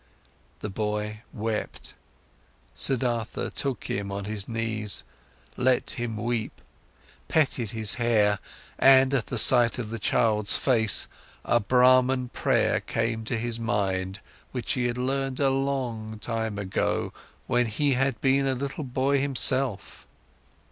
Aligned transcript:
The 0.61 0.69
boy 0.71 1.21
wept, 1.31 1.93
Siddhartha 2.73 3.49
took 3.51 3.83
him 3.83 4.11
on 4.11 4.25
his 4.25 4.47
knees, 4.49 5.03
let 5.55 5.91
him 5.91 6.17
weep, 6.17 6.59
petted 7.27 7.69
his 7.69 7.93
hair, 8.01 8.39
and 8.79 9.13
at 9.13 9.27
the 9.27 9.37
sight 9.37 9.77
of 9.77 9.91
the 9.91 9.99
child's 9.99 10.57
face, 10.57 11.07
a 11.45 11.59
Brahman 11.59 12.29
prayer 12.29 12.79
came 12.79 13.23
to 13.25 13.37
his 13.37 13.59
mind, 13.59 14.21
which 14.51 14.73
he 14.73 14.87
had 14.87 14.97
learned 14.97 15.39
a 15.39 15.51
long 15.51 16.17
time 16.17 16.57
ago, 16.57 17.13
when 17.45 17.67
he 17.67 17.93
had 17.93 18.19
been 18.21 18.47
a 18.47 18.55
little 18.55 18.83
boy 18.83 19.19
himself. 19.21 20.07